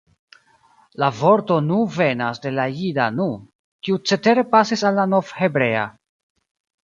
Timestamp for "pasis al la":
4.55-5.05